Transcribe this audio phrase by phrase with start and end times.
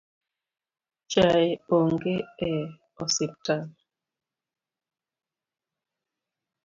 [1.11, 1.47] Chae
[1.77, 2.15] onge
[2.49, 2.51] e
[3.03, 3.63] osiptal